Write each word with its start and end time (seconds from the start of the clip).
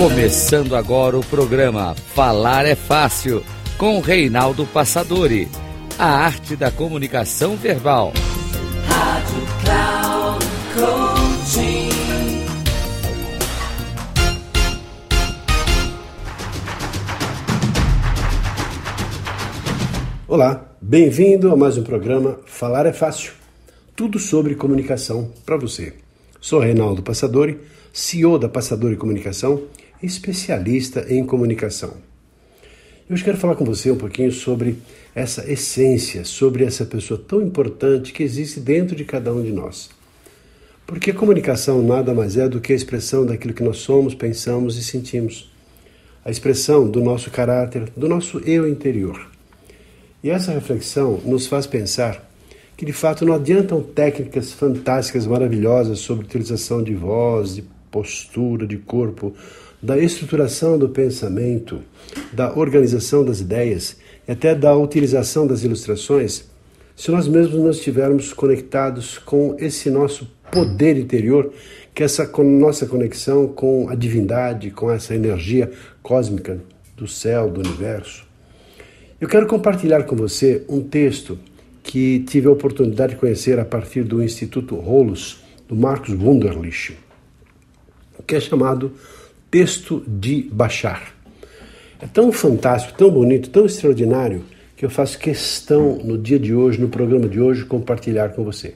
Começando 0.00 0.74
agora 0.74 1.18
o 1.18 1.20
programa 1.22 1.94
Falar 1.94 2.64
é 2.64 2.74
Fácil, 2.74 3.44
com 3.76 4.00
Reinaldo 4.00 4.64
Passadori. 4.64 5.46
A 5.98 6.06
arte 6.06 6.56
da 6.56 6.70
comunicação 6.70 7.54
verbal. 7.54 8.14
Rádio 8.86 9.42
Cloud 9.62 10.46
Coaching. 10.74 11.90
Olá, 20.26 20.66
bem-vindo 20.80 21.52
a 21.52 21.56
mais 21.58 21.76
um 21.76 21.82
programa 21.82 22.40
Falar 22.46 22.86
é 22.86 22.92
Fácil. 22.94 23.32
Tudo 23.94 24.18
sobre 24.18 24.54
comunicação 24.54 25.30
para 25.44 25.58
você. 25.58 25.92
Sou 26.40 26.58
Reinaldo 26.58 27.02
Passadori, 27.02 27.60
CEO 27.92 28.38
da 28.38 28.48
Passadori 28.48 28.96
Comunicação 28.96 29.62
especialista 30.02 31.06
em 31.08 31.24
comunicação. 31.24 31.94
Hoje 33.08 33.24
quero 33.24 33.38
falar 33.38 33.56
com 33.56 33.64
você 33.64 33.90
um 33.90 33.96
pouquinho 33.96 34.30
sobre 34.30 34.78
essa 35.14 35.50
essência, 35.50 36.24
sobre 36.24 36.64
essa 36.64 36.84
pessoa 36.84 37.20
tão 37.26 37.42
importante 37.42 38.12
que 38.12 38.22
existe 38.22 38.60
dentro 38.60 38.94
de 38.94 39.04
cada 39.04 39.32
um 39.32 39.42
de 39.42 39.52
nós. 39.52 39.90
Porque 40.86 41.10
a 41.10 41.14
comunicação 41.14 41.82
nada 41.82 42.14
mais 42.14 42.36
é 42.36 42.48
do 42.48 42.60
que 42.60 42.72
a 42.72 42.76
expressão 42.76 43.26
daquilo 43.26 43.52
que 43.52 43.62
nós 43.62 43.78
somos, 43.78 44.14
pensamos 44.14 44.76
e 44.76 44.84
sentimos. 44.84 45.50
A 46.24 46.30
expressão 46.30 46.88
do 46.88 47.00
nosso 47.00 47.30
caráter, 47.30 47.90
do 47.96 48.08
nosso 48.08 48.38
eu 48.40 48.68
interior. 48.68 49.28
E 50.22 50.30
essa 50.30 50.52
reflexão 50.52 51.20
nos 51.24 51.46
faz 51.46 51.66
pensar 51.66 52.30
que 52.76 52.86
de 52.86 52.92
fato 52.92 53.24
não 53.24 53.34
adiantam 53.34 53.82
técnicas 53.82 54.52
fantásticas, 54.52 55.26
maravilhosas 55.26 55.98
sobre 55.98 56.26
utilização 56.26 56.82
de 56.82 56.94
voz, 56.94 57.56
de 57.56 57.64
postura, 57.90 58.66
de 58.66 58.76
corpo, 58.76 59.34
da 59.82 59.98
estruturação 59.98 60.78
do 60.78 60.88
pensamento, 60.88 61.80
da 62.32 62.56
organização 62.56 63.24
das 63.24 63.40
ideias 63.40 63.96
e 64.28 64.32
até 64.32 64.54
da 64.54 64.76
utilização 64.76 65.46
das 65.46 65.64
ilustrações, 65.64 66.44
se 66.94 67.10
nós 67.10 67.26
mesmos 67.26 67.58
não 67.58 67.70
estivermos 67.70 68.32
conectados 68.32 69.18
com 69.18 69.56
esse 69.58 69.90
nosso 69.90 70.30
poder 70.52 70.98
interior, 70.98 71.52
que 71.94 72.02
é 72.02 72.06
essa 72.06 72.30
nossa 72.42 72.86
conexão 72.86 73.48
com 73.48 73.88
a 73.88 73.94
divindade, 73.94 74.70
com 74.70 74.90
essa 74.90 75.14
energia 75.14 75.70
cósmica 76.02 76.60
do 76.96 77.08
céu, 77.08 77.50
do 77.50 77.60
universo. 77.60 78.26
Eu 79.20 79.28
quero 79.28 79.46
compartilhar 79.46 80.04
com 80.04 80.16
você 80.16 80.62
um 80.68 80.82
texto 80.82 81.38
que 81.82 82.20
tive 82.20 82.48
a 82.48 82.50
oportunidade 82.50 83.14
de 83.14 83.18
conhecer 83.18 83.58
a 83.58 83.64
partir 83.64 84.02
do 84.02 84.22
Instituto 84.22 84.74
Rolos, 84.76 85.42
do 85.66 85.74
Marcos 85.74 86.10
Wunderlich, 86.10 86.96
que 88.30 88.36
é 88.36 88.40
chamado 88.40 88.92
texto 89.50 90.04
de 90.06 90.48
Bachar. 90.52 91.12
É 92.00 92.06
tão 92.06 92.30
fantástico, 92.30 92.96
tão 92.96 93.10
bonito, 93.10 93.50
tão 93.50 93.66
extraordinário 93.66 94.44
que 94.76 94.86
eu 94.86 94.90
faço 94.90 95.18
questão 95.18 95.96
no 95.96 96.16
dia 96.16 96.38
de 96.38 96.54
hoje, 96.54 96.80
no 96.80 96.88
programa 96.88 97.28
de 97.28 97.40
hoje, 97.40 97.64
compartilhar 97.64 98.28
com 98.28 98.44
você. 98.44 98.74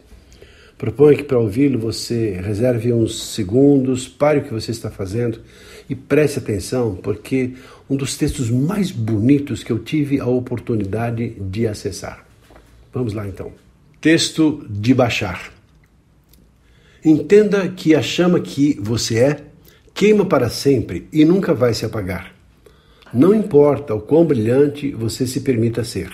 Proponho 0.77 1.17
que 1.17 1.23
para 1.23 1.39
ouvi-lo 1.39 1.79
você 1.79 2.33
reserve 2.33 2.93
uns 2.93 3.33
segundos, 3.33 4.09
pare 4.09 4.41
o 4.41 4.43
que 4.43 4.53
você 4.53 4.73
está 4.73 4.91
fazendo 4.91 5.41
e 5.89 5.95
preste 5.95 6.41
atenção, 6.41 6.97
porque 6.97 7.53
um 7.89 7.95
dos 7.95 8.17
textos 8.17 8.51
mais 8.51 8.91
bonitos 8.91 9.63
que 9.63 9.71
eu 9.71 9.79
tive 9.79 10.19
a 10.19 10.27
oportunidade 10.27 11.31
de 11.41 11.65
acessar. 11.69 12.27
Vamos 12.93 13.15
lá 13.15 13.27
então. 13.29 13.53
Texto 14.01 14.67
de 14.69 14.93
Bachar. 14.93 15.54
Entenda 17.05 17.69
que 17.69 17.95
a 17.95 18.01
chama 18.01 18.41
que 18.41 18.79
você 18.81 19.19
é 19.19 19.45
queima 19.93 20.25
para 20.25 20.49
sempre 20.49 21.07
e 21.13 21.25
nunca 21.25 21.53
vai 21.53 21.75
se 21.75 21.85
apagar. 21.85 22.35
Não 23.13 23.35
importa 23.35 23.95
o 23.95 24.01
quão 24.01 24.25
brilhante 24.25 24.91
você 24.91 25.27
se 25.27 25.41
permita 25.41 25.85
ser. 25.85 26.11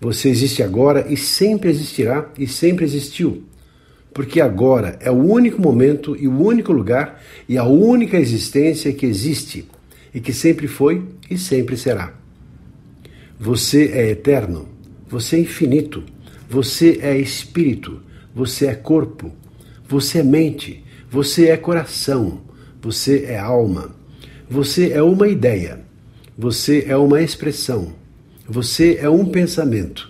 Você 0.00 0.30
existe 0.30 0.62
agora 0.62 1.06
e 1.08 1.16
sempre 1.16 1.68
existirá 1.68 2.30
e 2.38 2.46
sempre 2.46 2.86
existiu. 2.86 3.44
Porque 4.14 4.40
agora 4.40 4.98
é 4.98 5.10
o 5.10 5.22
único 5.22 5.60
momento 5.60 6.16
e 6.18 6.26
o 6.26 6.40
único 6.40 6.72
lugar 6.72 7.22
e 7.46 7.58
a 7.58 7.64
única 7.64 8.16
existência 8.16 8.92
que 8.94 9.04
existe 9.04 9.68
e 10.14 10.20
que 10.20 10.32
sempre 10.32 10.66
foi 10.66 11.04
e 11.30 11.36
sempre 11.36 11.76
será. 11.76 12.14
Você 13.38 13.90
é 13.92 14.10
eterno, 14.10 14.66
você 15.06 15.36
é 15.36 15.40
infinito, 15.40 16.02
você 16.48 16.98
é 17.02 17.18
espírito, 17.18 18.00
você 18.34 18.66
é 18.66 18.74
corpo, 18.74 19.30
você 19.88 20.18
é 20.18 20.22
mente, 20.22 20.84
você 21.10 21.48
é 21.48 21.56
coração, 21.56 22.40
você 22.82 23.24
é 23.24 23.38
alma. 23.38 23.94
Você 24.48 24.92
é 24.92 25.02
uma 25.02 25.26
ideia. 25.26 25.80
Você 26.38 26.84
é 26.86 26.96
uma 26.96 27.20
expressão. 27.20 27.92
Você 28.48 28.98
é 29.00 29.08
um 29.08 29.24
pensamento. 29.26 30.08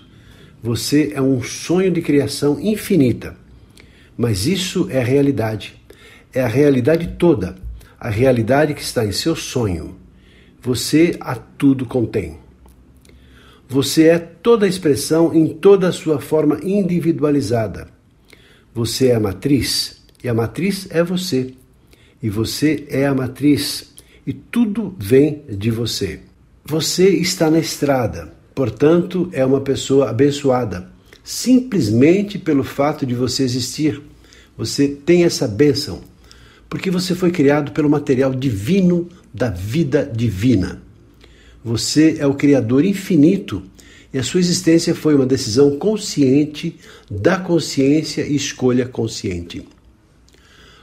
Você 0.61 1.11
é 1.15 1.21
um 1.21 1.41
sonho 1.41 1.89
de 1.89 2.01
criação 2.01 2.59
infinita. 2.59 3.35
Mas 4.15 4.45
isso 4.45 4.87
é 4.91 5.03
realidade. 5.03 5.75
É 6.33 6.41
a 6.41 6.47
realidade 6.47 7.15
toda. 7.17 7.55
A 7.99 8.09
realidade 8.09 8.75
que 8.75 8.81
está 8.81 9.03
em 9.03 9.11
seu 9.11 9.35
sonho. 9.35 9.95
Você 10.61 11.15
a 11.19 11.35
tudo 11.35 11.85
contém. 11.85 12.37
Você 13.67 14.07
é 14.07 14.19
toda 14.19 14.65
a 14.65 14.69
expressão 14.69 15.33
em 15.33 15.47
toda 15.47 15.87
a 15.87 15.91
sua 15.91 16.19
forma 16.19 16.59
individualizada. 16.63 17.96
Você 18.77 19.07
é 19.07 19.15
a 19.15 19.19
matriz 19.19 20.03
e 20.23 20.29
a 20.29 20.35
matriz 20.35 20.85
é 20.91 21.03
você 21.03 21.55
e 22.21 22.29
você 22.29 22.85
é 22.89 23.07
a 23.07 23.15
matriz 23.15 23.91
e 24.23 24.31
tudo 24.31 24.95
vem 24.99 25.41
de 25.49 25.71
você. 25.71 26.19
Você 26.63 27.09
está 27.09 27.49
na 27.49 27.57
estrada, 27.57 28.31
portanto, 28.53 29.31
é 29.33 29.43
uma 29.43 29.61
pessoa 29.61 30.11
abençoada, 30.11 30.91
simplesmente 31.23 32.37
pelo 32.37 32.63
fato 32.63 33.03
de 33.03 33.15
você 33.15 33.41
existir. 33.41 33.99
Você 34.55 34.87
tem 34.87 35.23
essa 35.23 35.47
bênção, 35.47 36.01
porque 36.69 36.91
você 36.91 37.15
foi 37.15 37.31
criado 37.31 37.71
pelo 37.71 37.89
material 37.89 38.31
divino 38.31 39.09
da 39.33 39.49
vida 39.49 40.05
divina. 40.05 40.83
Você 41.65 42.17
é 42.19 42.27
o 42.27 42.35
Criador 42.35 42.85
infinito 42.85 43.63
e 44.13 44.17
a 44.17 44.23
sua 44.23 44.39
existência 44.39 44.95
foi 44.95 45.15
uma 45.15 45.25
decisão 45.25 45.77
consciente 45.77 46.77
da 47.09 47.37
consciência 47.37 48.25
e 48.25 48.35
escolha 48.35 48.85
consciente. 48.85 49.67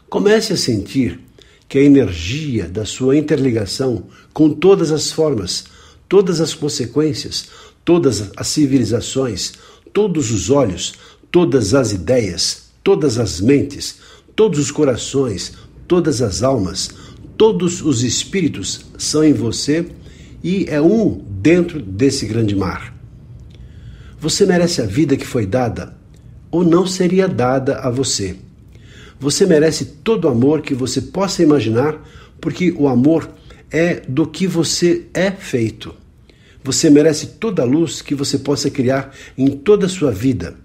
Comece 0.08 0.52
a 0.52 0.56
sentir 0.56 1.20
que 1.68 1.78
a 1.78 1.82
energia 1.82 2.68
da 2.68 2.84
sua 2.84 3.16
interligação 3.16 4.06
com 4.32 4.50
todas 4.50 4.92
as 4.92 5.10
formas, 5.10 5.64
todas 6.08 6.40
as 6.40 6.54
consequências, 6.54 7.46
todas 7.84 8.30
as 8.36 8.46
civilizações, 8.48 9.54
todos 9.92 10.30
os 10.30 10.50
olhos, 10.50 10.94
todas 11.30 11.74
as 11.74 11.92
ideias, 11.92 12.70
todas 12.82 13.18
as 13.18 13.40
mentes, 13.40 13.96
todos 14.36 14.58
os 14.58 14.70
corações, 14.70 15.54
todas 15.88 16.22
as 16.22 16.42
almas, 16.42 16.90
todos 17.36 17.82
os 17.82 18.04
espíritos 18.04 18.86
são 18.98 19.24
em 19.24 19.32
você 19.32 19.86
e 20.42 20.66
é 20.68 20.80
um 20.80 21.24
dentro 21.28 21.80
desse 21.80 22.26
grande 22.26 22.54
mar. 22.54 22.93
Você 24.24 24.46
merece 24.46 24.80
a 24.80 24.86
vida 24.86 25.18
que 25.18 25.26
foi 25.26 25.44
dada 25.44 25.94
ou 26.50 26.64
não 26.64 26.86
seria 26.86 27.28
dada 27.28 27.80
a 27.80 27.90
você. 27.90 28.36
Você 29.20 29.44
merece 29.44 29.84
todo 30.02 30.24
o 30.24 30.28
amor 30.28 30.62
que 30.62 30.74
você 30.74 31.02
possa 31.02 31.42
imaginar, 31.42 32.02
porque 32.40 32.72
o 32.72 32.88
amor 32.88 33.28
é 33.70 34.00
do 34.08 34.26
que 34.26 34.46
você 34.46 35.04
é 35.12 35.30
feito. 35.30 35.94
Você 36.62 36.88
merece 36.88 37.26
toda 37.38 37.60
a 37.60 37.66
luz 37.66 38.00
que 38.00 38.14
você 38.14 38.38
possa 38.38 38.70
criar 38.70 39.14
em 39.36 39.50
toda 39.50 39.84
a 39.84 39.90
sua 39.90 40.10
vida, 40.10 40.56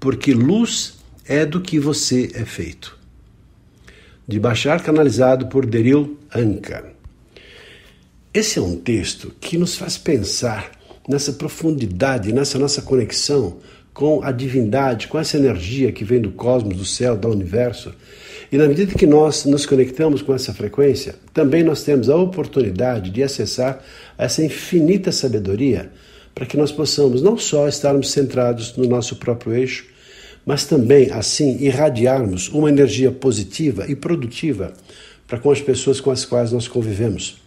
porque 0.00 0.32
luz 0.32 0.94
é 1.26 1.44
do 1.44 1.60
que 1.60 1.78
você 1.78 2.30
é 2.32 2.46
feito. 2.46 2.98
De 4.26 4.40
Bachar, 4.40 4.82
canalizado 4.82 5.48
por 5.48 5.66
Deril 5.66 6.16
Anka. 6.34 6.94
Esse 8.32 8.58
é 8.58 8.62
um 8.62 8.74
texto 8.74 9.34
que 9.38 9.58
nos 9.58 9.76
faz 9.76 9.98
pensar 9.98 10.81
nessa 11.08 11.32
profundidade, 11.32 12.32
nessa 12.32 12.58
nossa 12.58 12.82
conexão 12.82 13.58
com 13.92 14.22
a 14.22 14.32
divindade, 14.32 15.08
com 15.08 15.18
essa 15.18 15.36
energia 15.36 15.92
que 15.92 16.04
vem 16.04 16.20
do 16.20 16.30
cosmos, 16.30 16.76
do 16.76 16.84
céu, 16.84 17.16
do 17.16 17.28
universo. 17.28 17.92
E 18.50 18.56
na 18.56 18.66
medida 18.66 18.94
que 18.94 19.06
nós 19.06 19.44
nos 19.44 19.66
conectamos 19.66 20.22
com 20.22 20.34
essa 20.34 20.52
frequência, 20.52 21.14
também 21.32 21.62
nós 21.62 21.82
temos 21.82 22.08
a 22.08 22.16
oportunidade 22.16 23.10
de 23.10 23.22
acessar 23.22 23.82
essa 24.16 24.42
infinita 24.42 25.12
sabedoria 25.12 25.90
para 26.34 26.46
que 26.46 26.56
nós 26.56 26.72
possamos 26.72 27.22
não 27.22 27.36
só 27.36 27.68
estarmos 27.68 28.10
centrados 28.10 28.76
no 28.76 28.86
nosso 28.86 29.16
próprio 29.16 29.54
eixo, 29.54 29.86
mas 30.44 30.64
também, 30.64 31.10
assim, 31.10 31.58
irradiarmos 31.60 32.48
uma 32.48 32.68
energia 32.68 33.12
positiva 33.12 33.86
e 33.88 33.94
produtiva 33.94 34.72
para 35.26 35.38
com 35.38 35.50
as 35.50 35.60
pessoas 35.60 36.00
com 36.00 36.10
as 36.10 36.24
quais 36.24 36.52
nós 36.52 36.66
convivemos. 36.66 37.41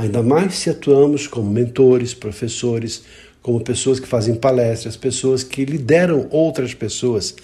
Ainda 0.00 0.22
mais 0.22 0.54
se 0.54 0.70
atuamos 0.70 1.26
como 1.26 1.50
mentores, 1.50 2.14
professores, 2.14 3.02
como 3.42 3.60
pessoas 3.60 4.00
que 4.00 4.08
fazem 4.08 4.34
palestras, 4.34 4.96
pessoas 4.96 5.42
que 5.42 5.62
lideram 5.62 6.26
outras 6.30 6.72
pessoas, 6.72 7.36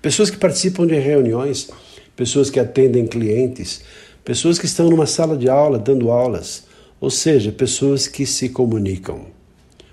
pessoas 0.00 0.30
que 0.30 0.36
participam 0.36 0.86
de 0.86 0.94
reuniões, 0.94 1.68
pessoas 2.14 2.50
que 2.50 2.60
atendem 2.60 3.04
clientes, 3.04 3.82
pessoas 4.24 4.60
que 4.60 4.66
estão 4.66 4.88
numa 4.88 5.06
sala 5.06 5.36
de 5.36 5.48
aula 5.48 5.76
dando 5.76 6.08
aulas, 6.08 6.62
ou 7.00 7.10
seja, 7.10 7.50
pessoas 7.50 8.06
que 8.06 8.24
se 8.24 8.48
comunicam. 8.48 9.26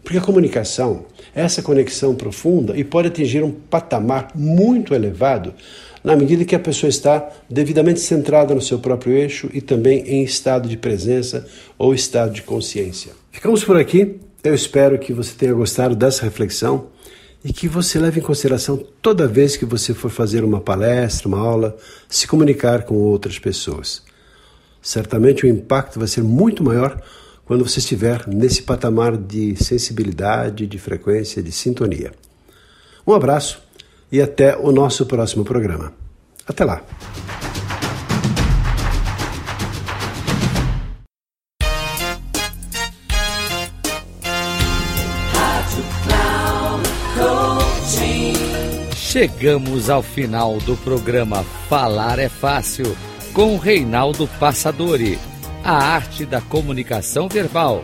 Porque 0.04 0.20
a 0.20 0.22
comunicação 0.22 1.08
essa 1.34 1.62
conexão 1.62 2.14
profunda 2.14 2.78
e 2.78 2.84
pode 2.84 3.08
atingir 3.08 3.44
um 3.44 3.52
patamar 3.52 4.32
muito 4.36 4.94
elevado 4.94 5.54
na 6.04 6.16
medida 6.16 6.46
que 6.46 6.56
a 6.56 6.60
pessoa 6.60 6.90
está 6.90 7.30
devidamente 7.50 8.00
centrada 8.00 8.56
no 8.56 8.62
seu 8.62 8.80
próprio 8.80 9.14
eixo 9.14 9.50
e 9.54 9.62
também 9.62 10.00
em 10.08 10.24
estado 10.24 10.68
de 10.68 10.78
presença 10.78 11.46
ou 11.78 11.94
estado 11.94 12.34
de 12.34 12.42
consciência. 12.42 13.12
Ficamos 13.32 13.64
por 13.64 13.78
aqui. 13.78 14.20
Eu 14.44 14.56
espero 14.56 14.98
que 14.98 15.14
você 15.14 15.34
tenha 15.36 15.54
gostado 15.54 15.96
dessa 15.96 16.24
reflexão 16.24 16.88
e 17.44 17.54
que 17.54 17.68
você 17.68 18.00
leve 18.00 18.20
em 18.20 18.24
consideração 18.24 18.84
toda 19.02 19.28
vez 19.28 19.56
que 19.56 19.66
você 19.66 19.94
for 19.94 20.10
fazer 20.10 20.44
uma 20.44 20.60
palestra, 20.60 21.28
uma 21.28 21.40
aula, 21.40 21.78
se 22.10 22.28
comunicar 22.28 22.84
com 22.84 22.96
outras 22.96 23.38
pessoas. 23.38 24.04
Certamente 24.82 25.46
o 25.46 25.50
impacto 25.50 26.00
vai 26.00 26.08
ser 26.08 26.24
muito 26.24 26.64
maior 26.64 27.00
quando 27.46 27.68
você 27.68 27.80
estiver 27.80 28.28
nesse 28.28 28.64
patamar 28.64 29.18
de 29.18 29.56
sensibilidade, 29.64 30.66
de 30.66 30.78
frequência, 30.78 31.42
de 31.44 31.52
sintonia. 31.52 32.12
Um 33.06 33.14
abraço 33.14 33.62
e 34.12 34.22
até 34.22 34.58
o 34.58 34.72
nosso 34.72 35.06
próximo 35.06 35.46
programa. 35.46 35.94
Até 36.48 36.66
lá! 36.66 36.82
Chegamos 48.96 49.90
ao 49.90 50.02
final 50.02 50.58
do 50.60 50.78
programa 50.78 51.44
Falar 51.68 52.18
é 52.18 52.30
Fácil 52.30 52.96
com 53.34 53.58
Reinaldo 53.58 54.26
Passadori, 54.40 55.20
a 55.64 55.74
arte 55.74 56.26
da 56.26 56.40
comunicação 56.40 57.28
verbal. 57.28 57.84